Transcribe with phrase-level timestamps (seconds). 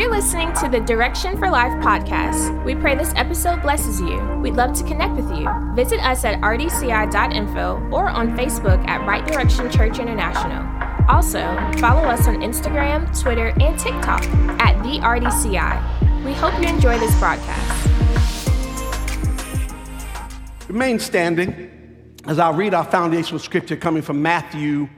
[0.00, 2.64] You're listening to the Direction for Life podcast.
[2.64, 4.18] We pray this episode blesses you.
[4.38, 5.46] We'd love to connect with you.
[5.74, 10.66] Visit us at rdci.info or on Facebook at Right Direction Church International.
[11.06, 11.40] Also,
[11.78, 14.24] follow us on Instagram, Twitter, and TikTok
[14.58, 16.24] at the RDCI.
[16.24, 17.86] We hope you enjoy this broadcast.
[20.66, 24.88] Remain standing as I read our foundational scripture coming from Matthew,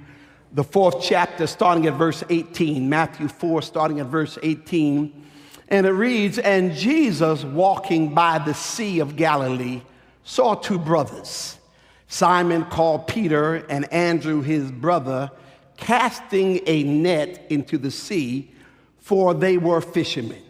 [0.53, 2.89] the fourth chapter, starting at verse 18.
[2.89, 5.27] Matthew 4, starting at verse 18.
[5.69, 9.83] And it reads And Jesus, walking by the Sea of Galilee,
[10.25, 11.59] saw two brothers,
[12.07, 15.31] Simon called Peter and Andrew his brother,
[15.77, 18.53] casting a net into the sea,
[18.99, 20.43] for they were fishermen.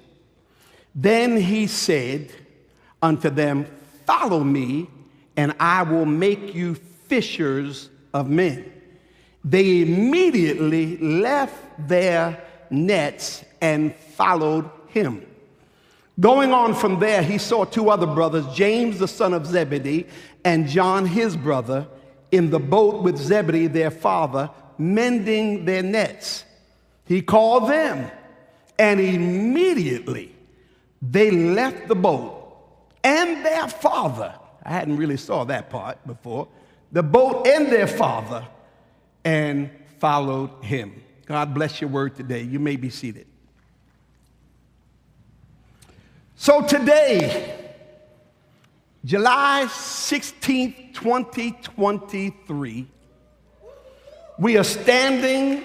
[0.95, 2.31] Then he said
[3.01, 3.67] unto them,
[4.05, 4.89] Follow me
[5.37, 8.82] and I will make you fishers of men.
[9.45, 15.27] They immediately left their nets and followed him.
[16.21, 20.07] Going on from there, he saw two other brothers, James the son of Zebedee
[20.45, 21.87] and John his brother,
[22.31, 26.45] in the boat with Zebedee their father, mending their nets.
[27.05, 28.11] He called them,
[28.79, 30.35] and immediately
[31.01, 32.39] they left the boat
[33.03, 36.49] and their father I hadn't really saw that part before.
[36.93, 38.47] The boat and their father
[39.25, 41.03] and followed him.
[41.27, 42.43] God bless your word today.
[42.43, 43.27] You may be seated.
[46.37, 47.77] So today,
[49.05, 52.87] July 16th, 2023,
[54.39, 55.65] we are standing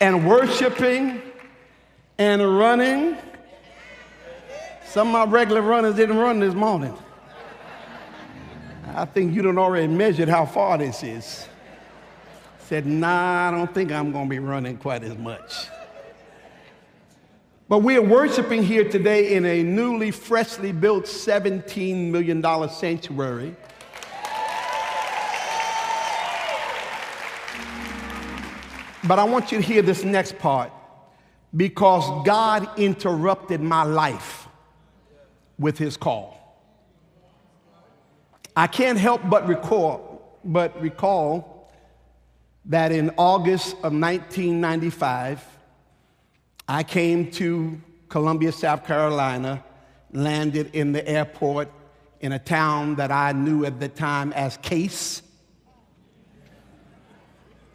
[0.00, 1.20] and worshiping
[2.18, 3.16] and running.
[4.86, 6.96] Some of my regular runners didn't run this morning.
[8.94, 11.46] I think you don't already measured how far this is.
[12.68, 15.68] Said, nah, I don't think I'm going to be running quite as much.
[17.66, 23.56] But we are worshiping here today in a newly, freshly built $17 million sanctuary.
[29.04, 30.70] But I want you to hear this next part
[31.56, 34.46] because God interrupted my life
[35.58, 36.36] with his call.
[38.54, 41.57] I can't help but recall, but recall
[42.68, 45.44] that in August of 1995,
[46.68, 47.80] I came to
[48.10, 49.64] Columbia, South Carolina,
[50.12, 51.70] landed in the airport
[52.20, 55.22] in a town that I knew at the time as Case.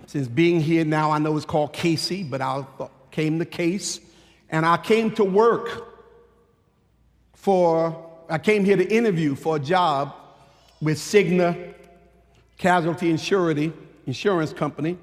[0.06, 2.64] Since being here now, I know it's called Cayce, but I
[3.10, 4.00] came to Case.
[4.50, 5.88] And I came to work
[7.34, 10.14] for, I came here to interview for a job
[10.82, 11.74] with Cigna
[12.60, 13.74] Casualty and Surety
[14.06, 14.98] Insurance Company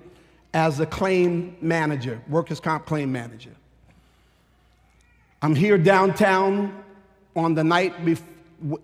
[0.53, 3.51] as a claim manager, workers' comp claim manager.
[5.43, 6.85] I'm here downtown
[7.35, 7.95] on the night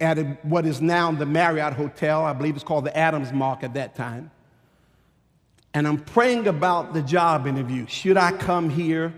[0.01, 2.25] at what is now the Marriott Hotel.
[2.25, 4.31] I believe it's called the Adams Mark at that time.
[5.75, 7.87] And I'm praying about the job interview.
[7.87, 9.13] Should I come here?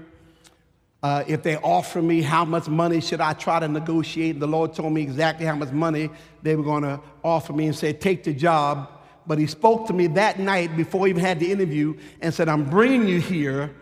[1.00, 4.40] Uh, if they offer me how much money should I try to negotiate?
[4.40, 6.10] The Lord told me exactly how much money
[6.42, 8.90] they were going to offer me and said, take the job.
[9.28, 12.48] But he spoke to me that night before he even had the interview and said,
[12.48, 13.74] I'm bringing you here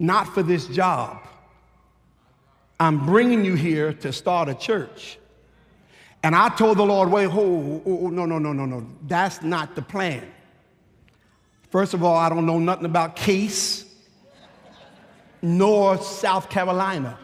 [0.00, 1.20] not for this job.
[2.80, 5.18] I'm bringing you here to start a church.
[6.24, 8.86] And I told the Lord, wait, oh, oh, no, no, no, no, no.
[9.06, 10.28] That's not the plan.
[11.70, 13.84] First of all, I don't know nothing about case
[15.40, 17.16] nor South Carolina.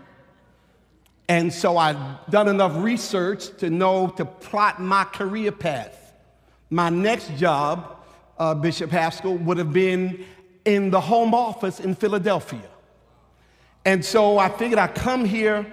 [1.28, 1.99] And so I've
[2.31, 6.06] done enough research to know to plot my career path.
[6.71, 8.04] My next job,
[8.38, 10.25] uh, Bishop Haskell, would have been
[10.65, 12.69] in the home office in Philadelphia.
[13.84, 15.65] And so I figured I'd come here,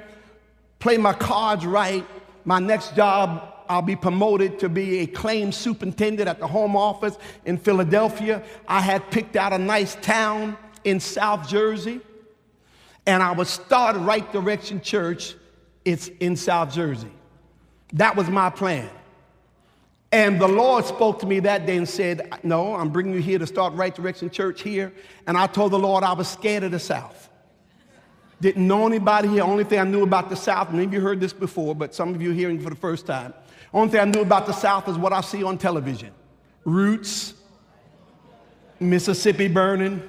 [0.80, 2.06] play my cards right.
[2.46, 7.18] My next job, I'll be promoted to be a claims superintendent at the home office
[7.46, 8.44] in Philadelphia.
[8.68, 12.02] I had picked out a nice town in South Jersey
[13.06, 15.36] and I would start Right Direction Church.
[15.84, 17.12] It's in South Jersey.
[17.94, 18.90] That was my plan.
[20.14, 23.40] And the Lord spoke to me that day and said, No, I'm bringing you here
[23.40, 24.94] to start Right Direction Church here.
[25.26, 27.30] And I told the Lord I was scared of the South.
[28.40, 29.42] Didn't know anybody here.
[29.42, 32.22] Only thing I knew about the South, maybe you heard this before, but some of
[32.22, 33.34] you are hearing for the first time.
[33.74, 36.12] Only thing I knew about the South is what I see on television
[36.64, 37.34] Roots,
[38.80, 40.08] Mississippi burning.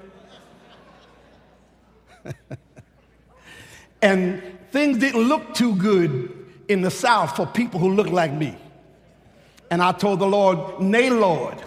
[4.02, 8.54] And things didn't look too good in the South for people who look like me.
[9.74, 11.60] And I told the Lord, Nay, Lord,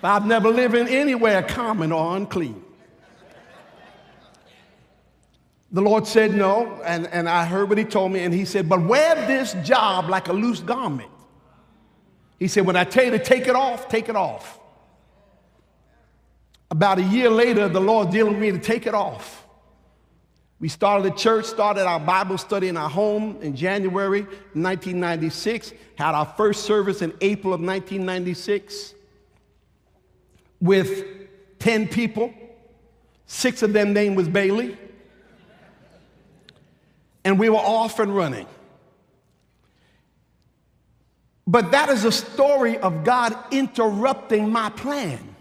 [0.00, 2.62] I've never lived in anywhere common or unclean.
[5.72, 8.68] The Lord said no, and, and I heard what he told me, and he said,
[8.68, 11.10] But wear this job like a loose garment.
[12.38, 14.60] He said, When I tell you to take it off, take it off.
[16.70, 19.45] About a year later, the Lord dealing with me to take it off.
[20.58, 26.14] We started a church, started our Bible study in our home in January 1996, had
[26.14, 28.94] our first service in April of 1996
[30.60, 31.04] with
[31.58, 32.32] 10 people.
[33.26, 34.78] Six of them name was Bailey.
[37.24, 38.46] And we were off and running.
[41.46, 45.35] But that is a story of God interrupting my plan.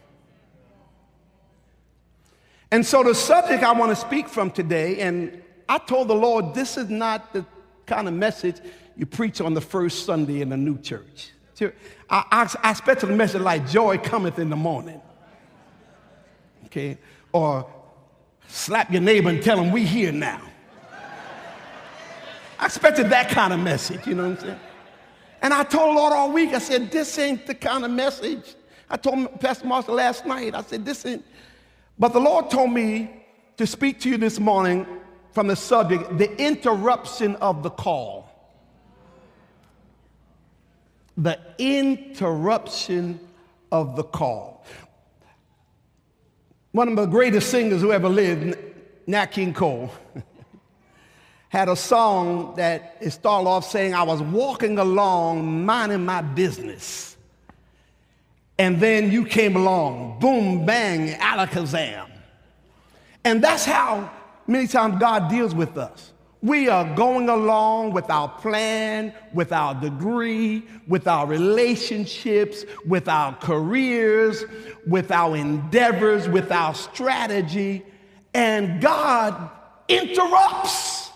[2.71, 6.53] And so, the subject I want to speak from today, and I told the Lord,
[6.53, 7.45] this is not the
[7.85, 8.57] kind of message
[8.97, 11.31] you preach on the first Sunday in a new church.
[12.09, 15.01] I, I, I expected a message like joy cometh in the morning.
[16.65, 16.97] Okay?
[17.31, 17.69] Or
[18.47, 20.41] slap your neighbor and tell him we here now.
[22.57, 24.59] I expected that kind of message, you know what I'm saying?
[25.41, 28.55] And I told the Lord all week, I said, this ain't the kind of message.
[28.89, 31.25] I told Pastor Marshall last night, I said, this ain't.
[31.97, 33.25] But the Lord told me
[33.57, 34.85] to speak to you this morning
[35.31, 38.29] from the subject, the interruption of the call.
[41.17, 43.19] The interruption
[43.71, 44.65] of the call.
[46.71, 48.57] One of the greatest singers who ever lived,
[49.07, 49.91] Nat King Cole.
[51.55, 57.14] had a song that it started off saying, I was walking along minding my business.
[58.57, 62.09] And then you came along, boom, bang, alakazam.
[63.23, 64.09] And that's how
[64.47, 66.13] many times God deals with us.
[66.41, 73.33] We are going along with our plan, with our degree, with our relationships, with our
[73.37, 74.45] careers,
[74.85, 77.83] with our endeavors, with our strategy,
[78.35, 79.49] and God
[79.87, 81.09] interrupts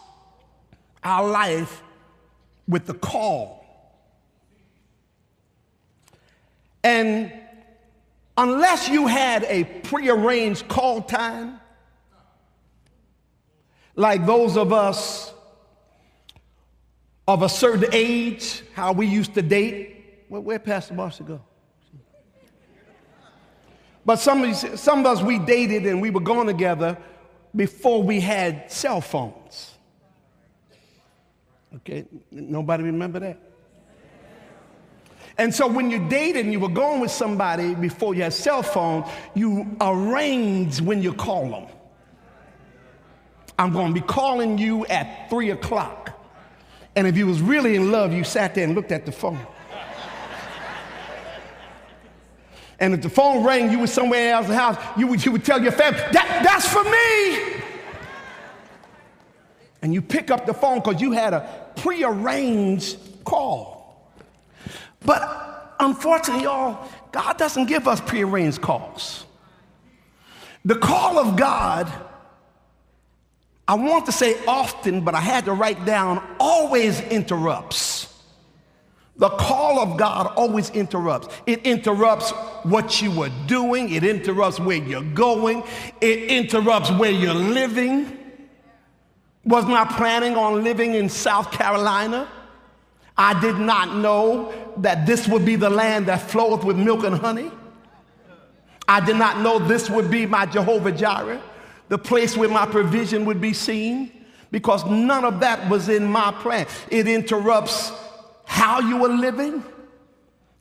[1.03, 1.83] our life
[2.67, 3.58] with the call.
[6.83, 7.31] And
[8.37, 11.59] unless you had a prearranged call time,
[13.95, 15.33] like those of us
[17.27, 21.41] of a certain age, how we used to date, where, where Pastor Marshall go?
[24.05, 26.97] But some, some of us, we dated and we were going together
[27.55, 29.77] before we had cell phones.
[31.75, 33.48] Okay, nobody remember that?
[35.39, 38.61] And so when you dated and you were going with somebody before you had cell
[38.61, 41.65] phone, you arrange when you call them.
[43.57, 46.11] I'm going to be calling you at three o'clock.
[46.95, 49.39] And if you was really in love, you sat there and looked at the phone.
[52.79, 55.31] and if the phone rang, you were somewhere else in the house, you would, you
[55.31, 57.59] would tell your family, that, that's for me
[59.81, 63.78] and you pick up the phone because you had a prearranged call.
[65.05, 69.25] But unfortunately, y'all, God doesn't give us prearranged calls.
[70.65, 71.91] The call of God,
[73.67, 78.13] I want to say often, but I had to write down, always interrupts.
[79.15, 81.27] The call of God always interrupts.
[81.45, 82.31] It interrupts
[82.63, 85.63] what you were doing, it interrupts where you're going,
[86.01, 88.17] it interrupts where you're living
[89.45, 92.27] was not planning on living in South Carolina.
[93.17, 97.15] I did not know that this would be the land that floweth with milk and
[97.15, 97.51] honey.
[98.87, 101.41] I did not know this would be my Jehovah Jireh,
[101.89, 104.11] the place where my provision would be seen,
[104.51, 106.65] because none of that was in my plan.
[106.89, 107.91] It interrupts
[108.45, 109.63] how you were living.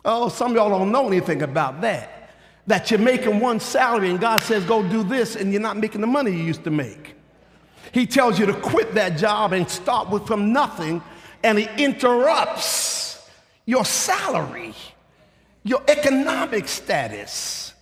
[0.04, 2.30] Oh, some of y'all don't know anything about that.
[2.66, 6.02] That you're making one salary and God says, go do this, and you're not making
[6.02, 7.14] the money you used to make.
[7.92, 11.02] He tells you to quit that job and start with from nothing,
[11.42, 12.97] and he interrupts
[13.68, 14.74] your salary,
[15.62, 17.74] your economic status.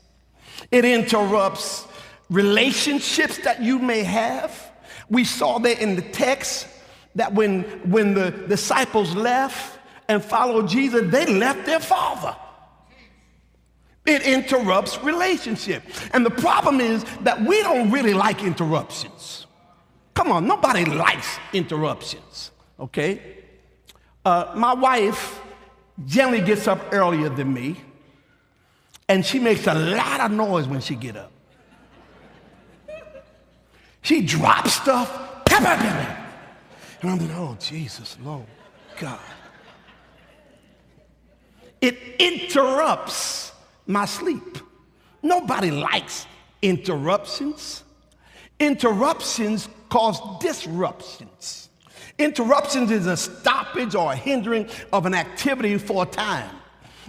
[0.72, 1.86] It interrupts
[2.28, 4.72] relationships that you may have.
[5.08, 6.66] We saw that in the text
[7.14, 9.78] that when, when the disciples left
[10.08, 12.34] and followed Jesus, they left their father.
[14.04, 15.84] It interrupts relationship.
[16.12, 19.46] And the problem is that we don't really like interruptions.
[20.14, 22.50] Come on, nobody likes interruptions,
[22.80, 23.22] okay?
[24.24, 25.42] Uh, my wife
[26.04, 27.76] generally gets up earlier than me,
[29.08, 31.32] and she makes a lot of noise when she get up.
[34.02, 38.46] She drops stuff, and I'm like, oh, Jesus, Lord,
[38.98, 39.18] God.
[41.80, 43.52] It interrupts
[43.86, 44.58] my sleep.
[45.22, 46.26] Nobody likes
[46.62, 47.84] interruptions.
[48.58, 51.68] Interruptions cause disruptions.
[52.18, 56.50] Interruptions is a stoppage or a hindering of an activity for a time.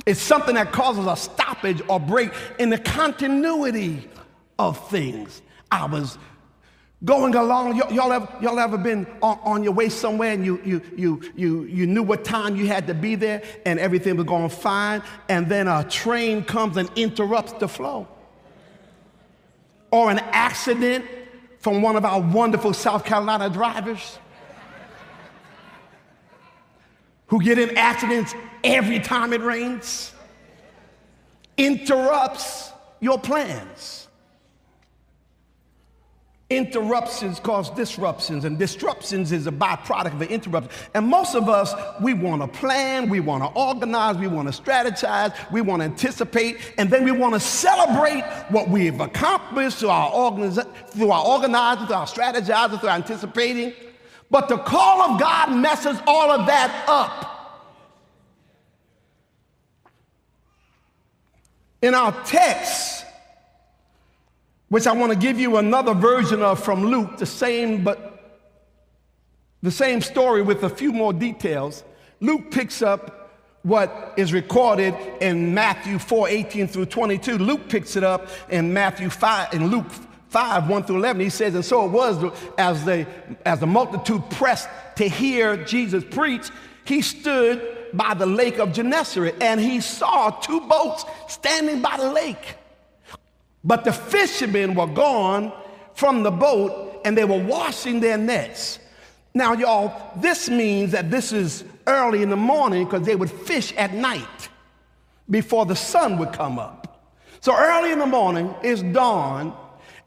[0.06, 4.08] It's something that causes a stoppage or break in the continuity
[4.60, 5.42] of things.
[5.72, 6.18] I was
[7.06, 7.78] going along.
[7.78, 11.22] Y- y'all, ever, y'all ever been on, on, your way somewhere and you, you, you,
[11.36, 15.02] you, you knew what time you had to be there and everything was going fine,
[15.30, 18.08] and then a train comes and interrupts the flow?
[19.92, 21.06] Or an accident
[21.60, 24.20] from one of our wonderful South Carolina drivers
[27.27, 30.13] who get in accidents every time it rains,
[31.57, 34.07] interrupts your plans.
[36.50, 40.72] Interruptions cause disruptions, and disruptions is a byproduct of the interruption.
[40.93, 44.62] And most of us, we want to plan, we want to organize, we want to
[44.62, 49.89] strategize, we want to anticipate, and then we want to celebrate what we've accomplished through
[49.89, 53.74] our, organiz- through our organizing, through our strategizing, through our anticipating.
[54.29, 57.34] But the call of God messes all of that up.
[61.81, 63.05] In our text,
[64.69, 68.13] which I want to give you another version of from Luke, the same but
[69.62, 71.84] the same story with a few more details.
[72.19, 73.31] Luke picks up
[73.63, 77.38] what is recorded in Matthew 4, 18 through 22.
[77.38, 79.88] Luke picks it up in Matthew 5, in Luke
[80.29, 81.22] 5, 1 through 11.
[81.22, 83.07] He says, And so it was as the,
[83.46, 86.50] as the multitude pressed to hear Jesus preach,
[86.86, 92.12] he stood by the lake of Gennesaret and he saw two boats standing by the
[92.12, 92.55] lake.
[93.63, 95.53] But the fishermen were gone
[95.93, 98.79] from the boat and they were washing their nets.
[99.34, 103.74] Now, y'all, this means that this is early in the morning because they would fish
[103.77, 104.50] at night
[105.29, 107.12] before the sun would come up.
[107.41, 109.55] So early in the morning, it's dawn,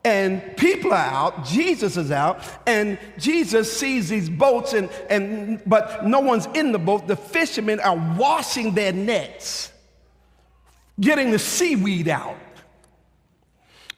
[0.05, 6.07] and people are out, Jesus is out, and Jesus sees these boats, and, and, but
[6.07, 7.07] no one's in the boat.
[7.07, 9.71] The fishermen are washing their nets,
[10.99, 12.37] getting the seaweed out.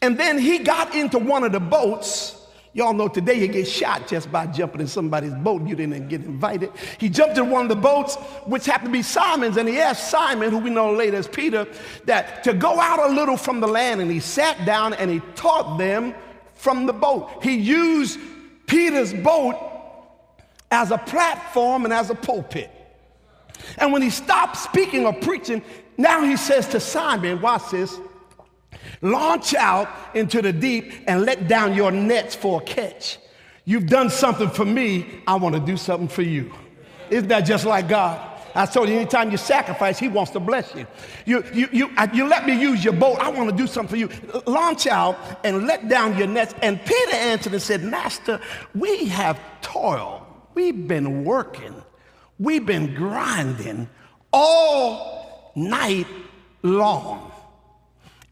[0.01, 2.42] And then he got into one of the boats.
[2.75, 5.67] Y'all know today you get shot just by jumping in somebody's boat.
[5.67, 6.71] You didn't get invited.
[6.99, 8.15] He jumped in one of the boats,
[8.47, 11.67] which happened to be Simon's, and he asked Simon, who we know later as Peter,
[12.07, 14.01] that to go out a little from the land.
[14.01, 16.15] And he sat down and he taught them
[16.55, 17.43] from the boat.
[17.43, 18.19] He used
[18.67, 19.57] Peter's boat
[20.71, 22.71] as a platform and as a pulpit.
[23.77, 25.63] And when he stopped speaking or preaching,
[25.99, 28.01] now he says to Simon, watch this.
[29.03, 33.19] Launch out into the deep and let down your nets for a catch.
[33.65, 36.53] You've done something for me, I want to do something for you.
[37.11, 38.29] Isn't that just like God?
[38.55, 40.87] I told you, anytime you sacrifice, He wants to bless you.
[41.25, 43.19] You, you, you, you let me use your boat.
[43.19, 44.43] I want to do something for you.
[44.47, 46.55] Launch out and let down your nets.
[46.63, 48.41] And Peter answered and said, Master,
[48.75, 50.23] we have toiled.
[50.55, 51.75] We've been working.
[52.39, 53.89] We've been grinding
[54.33, 56.07] all night
[56.63, 57.32] long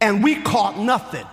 [0.01, 1.27] and we caught nothing.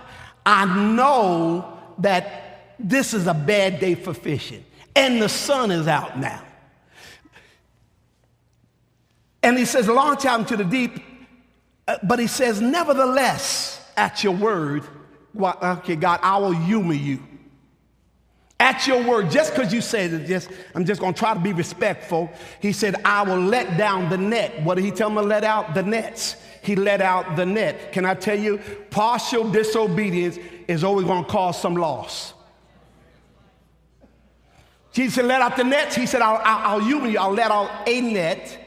[0.44, 6.18] I know that this is a bad day for fishing, and the sun is out
[6.18, 6.42] now.
[9.42, 11.02] And he says, launch out into the deep,
[11.86, 14.84] uh, but he says, nevertheless, at your word,
[15.40, 17.22] okay, God, I will humor you.
[18.60, 21.52] At your word, just because you said it, just I'm just gonna try to be
[21.52, 22.30] respectful.
[22.60, 24.62] He said, I will let down the net.
[24.62, 25.74] What did he tell me to let out?
[25.74, 26.36] The nets
[26.68, 27.92] he let out the net.
[27.92, 28.60] Can I tell you,
[28.90, 32.34] partial disobedience is always going to cause some loss.
[34.92, 35.94] Jesus said, let out the nets.
[35.94, 38.58] He said, I'll, I'll, I'll, I'll let out a net.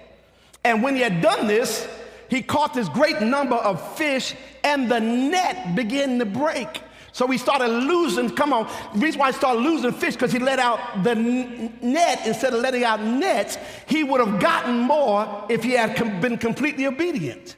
[0.63, 1.87] And when he had done this,
[2.29, 6.81] he caught this great number of fish, and the net began to break.
[7.13, 10.39] So he started losing, come on, the reason why he started losing fish, because he
[10.39, 15.63] let out the net instead of letting out nets, he would have gotten more if
[15.63, 17.57] he had been completely obedient.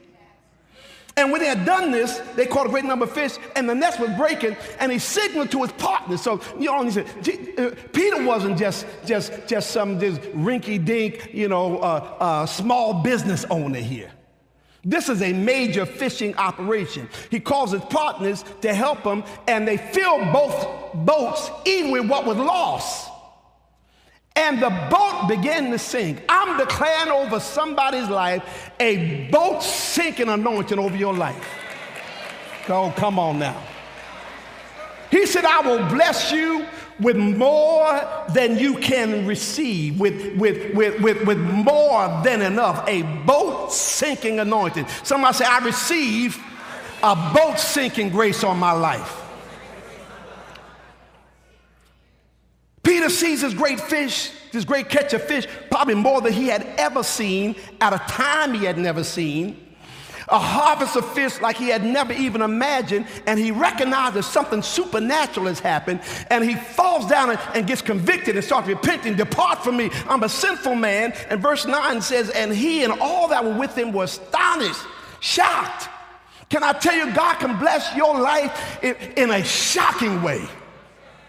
[1.16, 3.74] And when they had done this, they caught a great number of fish, and the
[3.74, 6.20] nets was breaking, and he signaled to his partners.
[6.20, 7.06] So, you know, he said,
[7.56, 13.44] uh, Peter wasn't just, just, just some just rinky-dink, you know, uh, uh, small business
[13.48, 14.10] owner here.
[14.84, 17.08] This is a major fishing operation.
[17.30, 22.26] He calls his partners to help him, and they filled both boats, even with what
[22.26, 23.10] was lost.
[24.36, 26.22] And the boat began to sink.
[26.28, 31.48] I'm declaring over somebody's life a boat sinking anointing over your life.
[32.68, 33.62] Oh, come on now.
[35.10, 36.66] He said, I will bless you
[37.00, 38.00] with more
[38.32, 42.88] than you can receive, with, with, with, with, with more than enough.
[42.88, 44.86] A boat sinking anointing.
[45.02, 46.42] Somebody say, I receive
[47.02, 49.22] a boat sinking grace on my life.
[52.82, 56.66] Peter sees this great fish, this great catch of fish, probably more than he had
[56.78, 59.73] ever seen at a time he had never seen.
[60.28, 65.46] A harvest of fish like he had never even imagined, and he recognizes something supernatural
[65.46, 66.00] has happened,
[66.30, 69.16] and he falls down and, and gets convicted and starts repenting.
[69.16, 71.12] Depart from me, I'm a sinful man.
[71.28, 74.80] And verse 9 says, And he and all that were with him were astonished,
[75.20, 75.88] shocked.
[76.48, 80.46] Can I tell you, God can bless your life in, in a shocking way.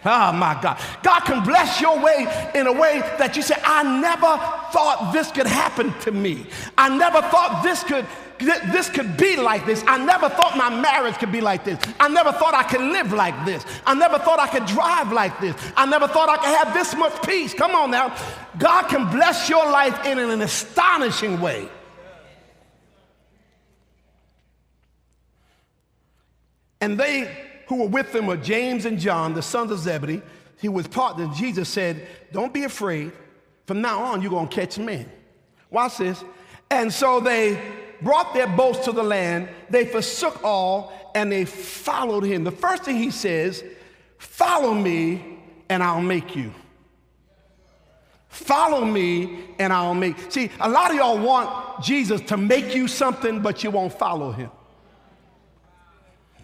[0.06, 0.80] Oh my God.
[1.02, 4.38] God can bless your way in a way that you say, I never
[4.72, 6.46] thought this could happen to me.
[6.78, 8.06] I never thought this could
[8.40, 9.84] this could be like this.
[9.88, 11.80] I never thought my marriage could be like this.
[12.00, 13.66] I never thought I could live like this.
[13.86, 15.56] I never thought I could drive like this.
[15.78, 17.54] I never thought I could have this much peace.
[17.54, 18.16] Come on now.
[18.58, 21.70] God can bless your life in an astonishing way.
[26.82, 27.36] And they
[27.68, 30.22] who were with them were James and John, the sons of Zebedee.
[30.60, 31.38] He was partners.
[31.38, 33.12] Jesus said, Don't be afraid.
[33.66, 35.10] From now on, you're going to catch men.
[35.72, 36.24] Watch this.
[36.70, 37.60] And so they
[38.02, 39.50] brought their boats to the land.
[39.70, 42.44] They forsook all and they followed him.
[42.44, 43.64] The first thing he says,
[44.18, 46.54] Follow me and I'll make you.
[48.28, 50.18] Follow me and I'll make.
[50.30, 54.32] See, a lot of y'all want Jesus to make you something, but you won't follow
[54.32, 54.52] him.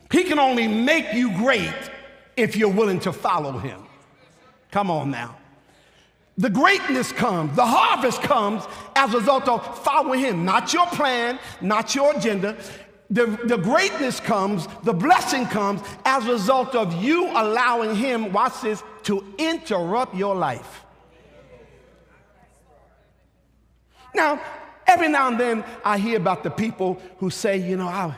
[0.10, 1.74] He can only make you great
[2.38, 3.81] if you're willing to follow him.
[4.72, 5.38] Come on now.
[6.38, 8.64] The greatness comes, the harvest comes
[8.96, 12.58] as a result of following him, not your plan, not your agenda.
[13.10, 18.62] The, the greatness comes, the blessing comes as a result of you allowing him, watch
[18.62, 20.86] this, to interrupt your life.
[24.16, 24.42] Now,
[24.88, 28.16] every now and then I hear about the people who say, you know, I,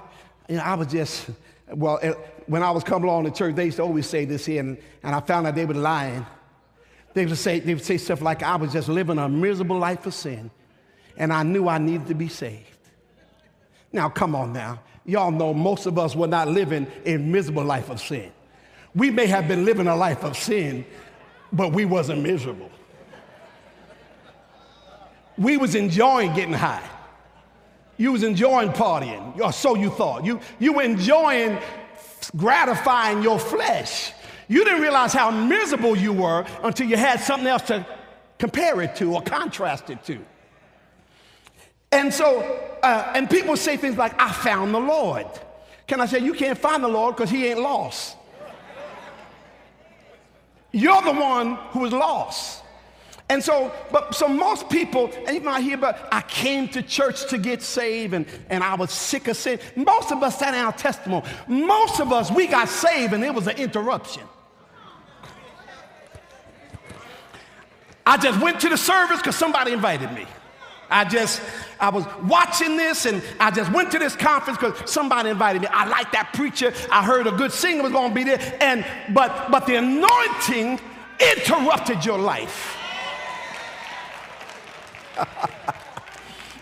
[0.48, 1.29] you know, I was just
[1.75, 2.13] well, eh,
[2.48, 4.77] when I was coming along to church, they used to always say this here, and,
[5.01, 6.25] and I found out they were lying.
[7.13, 10.05] They would, say, they would say stuff like, I was just living a miserable life
[10.05, 10.50] of sin,
[11.16, 12.66] and I knew I needed to be saved.
[13.92, 14.79] Now, come on now.
[15.05, 18.31] Y'all know most of us were not living a miserable life of sin.
[18.96, 20.85] We may have been living a life of sin,
[21.51, 22.72] but we wasn't miserable.
[25.37, 26.87] We was enjoying getting high.
[27.98, 30.25] You was enjoying partying, or so you thought.
[30.25, 31.59] You, you were enjoying
[32.35, 34.14] gratifying your flesh.
[34.53, 37.83] You didn't realize how miserable you were until you had something else to
[38.37, 40.20] compare it to or contrast it to.
[41.92, 42.42] And so,
[42.83, 45.25] uh, and people say things like, I found the Lord.
[45.87, 48.16] Can I say, you can't find the Lord because he ain't lost?
[50.72, 52.61] You're the one who is lost.
[53.29, 57.27] And so, but so most people, and even I hear about, I came to church
[57.29, 59.57] to get saved and, and I was sick of sin.
[59.75, 63.33] Most of us, that in our testimony, most of us, we got saved and it
[63.33, 64.22] was an interruption.
[68.05, 70.25] I just went to the service because somebody invited me.
[70.89, 71.42] I just,
[71.79, 75.68] I was watching this and I just went to this conference because somebody invited me.
[75.72, 76.74] I like that preacher.
[76.92, 78.57] I heard a good singer was going to be there.
[78.61, 80.79] And, but, but the anointing
[81.20, 82.77] interrupted your life.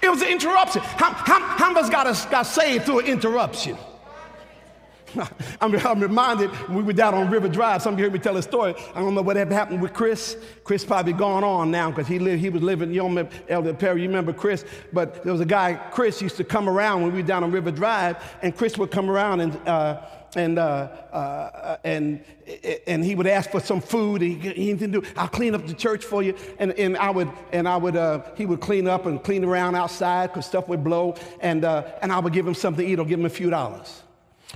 [0.02, 0.82] it was an interruption.
[0.82, 3.78] How, how, how much got, us, got saved through an interruption?
[5.62, 7.82] I'm, I'm, reminded when we were down on River Drive.
[7.82, 8.76] Some of you heard me tell a story.
[8.96, 10.38] I don't know what happened with Chris.
[10.64, 12.94] Chris probably gone on now because he lived, he was living.
[12.94, 14.66] You know, Elder Perry, you remember Chris?
[14.94, 15.74] But there was a guy.
[15.92, 18.92] Chris used to come around when we were down on River Drive, and Chris would
[18.92, 19.68] come around and.
[19.68, 20.02] Uh,
[20.34, 22.24] and, uh, uh, and,
[22.88, 24.22] and he would ask for some food.
[24.22, 26.36] He, he didn't do, I'll clean up the church for you.
[26.58, 29.76] And, and I would, and I would, uh, he would clean up and clean around
[29.76, 31.16] outside because stuff would blow.
[31.42, 33.50] And, uh, and I would give him something to eat or give him a few
[33.50, 34.04] dollars.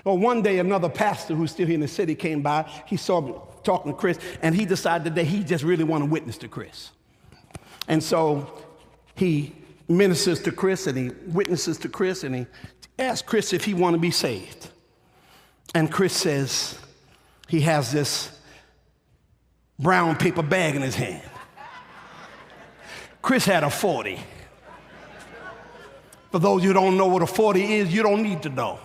[0.04, 2.70] Well, one day another pastor who's still here in the city came by.
[2.86, 6.12] He saw me talking to Chris, and he decided that he just really wanted to
[6.12, 6.92] witness to Chris.
[7.88, 8.52] And so
[9.16, 9.54] he
[9.88, 12.48] ministers to Chris and he witnesses to Chris and he
[12.98, 14.70] asks Chris if he want to be saved.
[15.74, 16.80] And Chris says
[17.48, 18.32] he has this
[19.78, 21.24] brown paper bag in his hand.
[23.22, 24.20] Chris had a 40.
[26.32, 28.80] For those who don't know what a 40 is, you don't need to know.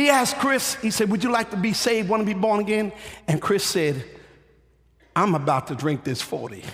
[0.00, 2.58] He asked Chris, he said, Would you like to be saved, want to be born
[2.58, 2.90] again?
[3.28, 4.02] And Chris said,
[5.14, 6.64] I'm about to drink this 40.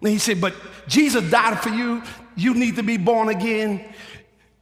[0.00, 0.54] and he said, But
[0.86, 2.04] Jesus died for you.
[2.36, 3.84] You need to be born again.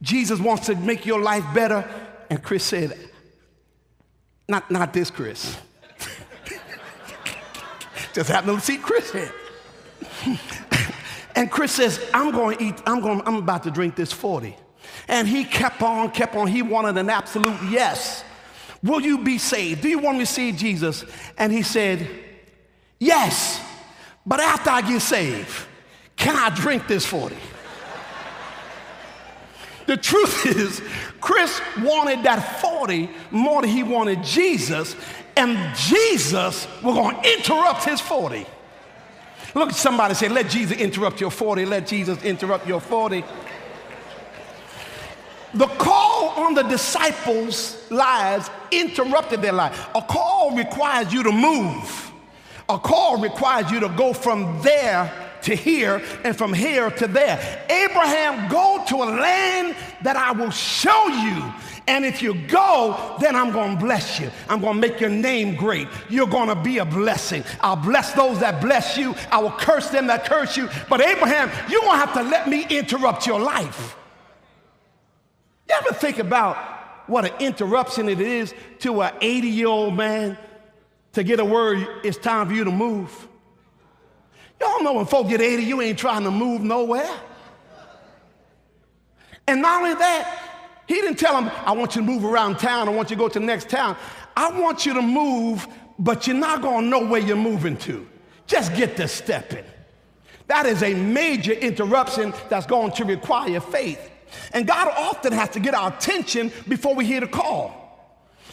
[0.01, 1.87] Jesus wants to make your life better.
[2.27, 2.97] And Chris said,
[4.49, 5.55] Not, not this Chris.
[8.13, 9.31] Just happened to see Chris here.
[11.35, 14.57] and Chris says, I'm going to eat, I'm, going, I'm about to drink this 40.
[15.07, 16.47] And he kept on, kept on.
[16.47, 18.23] He wanted an absolute yes.
[18.81, 19.81] Will you be saved?
[19.81, 21.05] Do you want me to see Jesus?
[21.37, 22.07] And he said,
[22.99, 23.61] Yes,
[24.25, 25.67] but after I get saved,
[26.15, 27.35] can I drink this 40?
[29.85, 30.81] The truth is,
[31.19, 34.95] Chris wanted that 40 more than he wanted Jesus,
[35.35, 38.45] and Jesus was going to interrupt his 40.
[39.55, 41.65] Look at somebody say, Let Jesus interrupt your 40.
[41.65, 43.23] Let Jesus interrupt your 40.
[45.53, 49.87] The call on the disciples' lives interrupted their life.
[49.93, 52.11] A call requires you to move.
[52.69, 55.11] A call requires you to go from there
[55.43, 57.65] to here and from here to there.
[57.69, 61.53] Abraham, go to a land that I will show you.
[61.85, 64.31] And if you go, then I'm going to bless you.
[64.47, 65.87] I'm going to make your name great.
[66.09, 67.43] You're going to be a blessing.
[67.59, 69.13] I'll bless those that bless you.
[69.29, 70.69] I will curse them that curse you.
[70.89, 73.97] But Abraham, you won't have to let me interrupt your life.
[75.73, 76.55] You ever think about
[77.07, 80.37] what an interruption it is to an 80 year old man
[81.13, 83.27] to get a word, it's time for you to move?
[84.61, 87.09] Y'all know when folks get 80, you ain't trying to move nowhere.
[89.47, 92.87] And not only that, he didn't tell him, I want you to move around town,
[92.87, 93.97] I want you to go to the next town.
[94.37, 98.07] I want you to move, but you're not gonna know where you're moving to.
[98.45, 99.65] Just get to stepping.
[100.45, 104.11] That is a major interruption that's going to require faith.
[104.53, 107.79] And God often has to get our attention before we hear the call.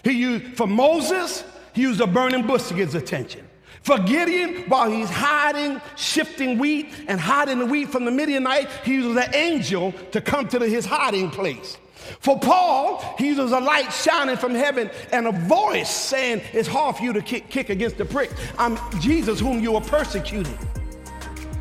[0.03, 3.47] He used, for Moses, he used a burning bush to get his attention.
[3.83, 8.95] For Gideon, while he's hiding, shifting wheat and hiding the wheat from the Midianite, he
[8.95, 11.79] uses an angel to come to his hiding place.
[12.21, 16.97] For Paul, he uses a light shining from heaven and a voice saying, It's hard
[16.97, 18.31] for you to kick, kick against the prick.
[18.59, 20.59] I'm Jesus, whom you are persecuting.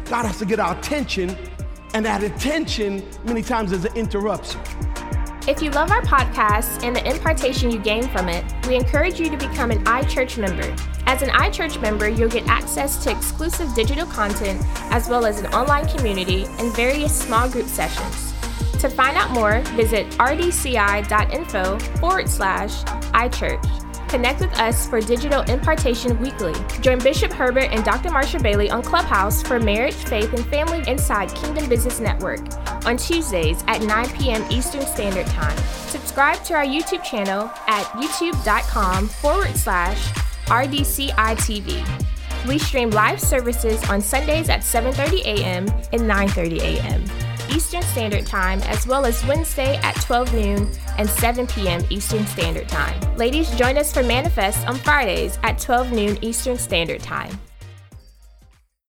[0.06, 1.38] God has to get our attention,
[1.94, 4.60] and that attention many times is an interruption.
[5.48, 9.30] If you love our podcast and the impartation you gain from it, we encourage you
[9.30, 10.76] to become an iChurch member.
[11.08, 15.48] As an iChurch member, you'll get access to exclusive digital content as well as an
[15.48, 18.34] online community and various small group sessions.
[18.82, 23.89] To find out more, visit rdci.info forward slash iChurch.
[24.10, 26.54] Connect with us for digital impartation weekly.
[26.82, 28.10] Join Bishop Herbert and Dr.
[28.10, 32.40] Marsha Bailey on Clubhouse for Marriage, Faith, and Family Inside Kingdom Business Network
[32.86, 34.44] on Tuesdays at 9 p.m.
[34.50, 35.56] Eastern Standard Time.
[35.88, 40.12] Subscribe to our YouTube channel at youtube.com forward slash
[40.46, 42.08] RDCITV.
[42.48, 45.68] We stream live services on Sundays at 7:30 a.m.
[45.94, 47.29] and 9:30 a.m.
[47.50, 51.84] Eastern Standard Time, as well as Wednesday at 12 noon and 7 p.m.
[51.90, 53.18] Eastern Standard Time.
[53.18, 57.40] Ladies, join us for Manifest on Fridays at 12 noon Eastern Standard Time.